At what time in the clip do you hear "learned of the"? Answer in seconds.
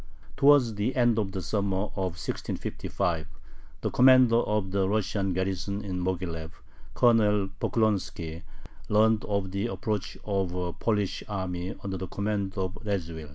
8.89-9.67